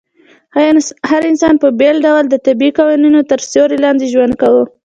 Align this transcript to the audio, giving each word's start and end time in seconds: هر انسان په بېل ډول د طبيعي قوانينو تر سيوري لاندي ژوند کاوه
هر 1.09 1.21
انسان 1.31 1.55
په 1.63 1.67
بېل 1.79 1.95
ډول 2.05 2.23
د 2.29 2.35
طبيعي 2.45 2.71
قوانينو 2.79 3.21
تر 3.29 3.39
سيوري 3.51 3.77
لاندي 3.83 4.07
ژوند 4.13 4.33
کاوه 4.41 4.63